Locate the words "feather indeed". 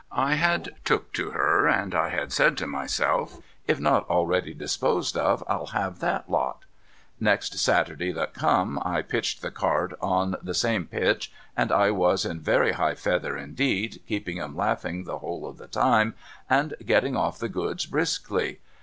12.95-14.01